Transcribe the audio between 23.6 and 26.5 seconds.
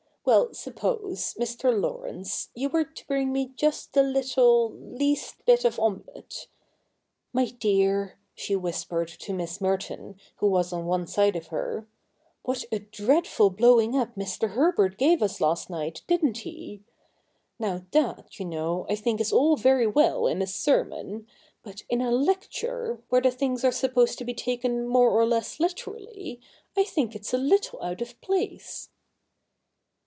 are supposed to be taken more or less literally,